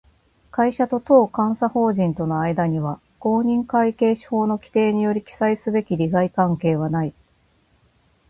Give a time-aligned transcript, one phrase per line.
[0.49, 7.13] 会社と当監査法人との間には、公認会計士法の規定により記載すべき利害関係はない